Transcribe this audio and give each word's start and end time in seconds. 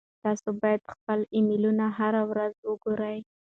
تاسو 0.23 0.47
باید 0.61 0.81
خپل 0.93 1.19
ایمیلونه 1.35 1.85
هره 1.97 2.21
ورځ 2.31 2.53
وګورئ. 2.69 3.17